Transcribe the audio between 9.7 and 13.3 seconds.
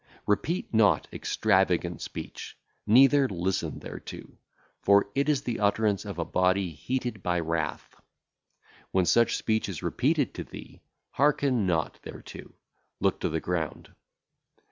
repeated to thee, hearken not thereto, look to